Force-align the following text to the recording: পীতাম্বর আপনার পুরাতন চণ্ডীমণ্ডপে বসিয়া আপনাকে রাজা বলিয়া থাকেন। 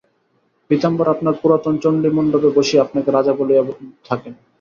পীতাম্বর 0.69 1.07
আপনার 1.09 1.35
পুরাতন 1.41 1.75
চণ্ডীমণ্ডপে 1.83 2.49
বসিয়া 2.57 2.83
আপনাকে 2.83 3.09
রাজা 3.11 3.33
বলিয়া 3.39 3.63
থাকেন। 4.05 4.33